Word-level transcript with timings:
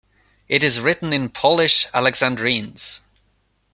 It 0.47 0.63
is 0.63 0.79
written 0.81 1.13
in 1.13 1.29
Polish 1.29 1.85
alexandrines. 1.93 3.01